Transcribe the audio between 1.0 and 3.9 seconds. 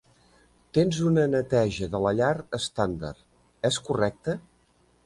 una neteja de la llar estàndard, és